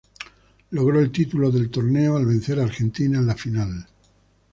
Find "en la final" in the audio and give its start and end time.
3.19-3.85